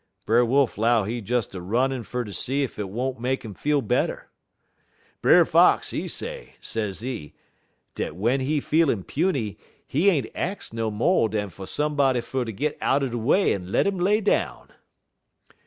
[0.25, 3.53] "Brer Wolf 'low he des a runnin' fer ter see ef 't won't mak 'im
[3.53, 4.31] feel better.
[5.21, 7.33] Brer Fox, he say, sezee,
[7.93, 12.51] dat w'en he feelin' puny, he ain't ax no mo' dan fer somebody fer ter
[12.51, 14.69] git out de way en let 'im lay down.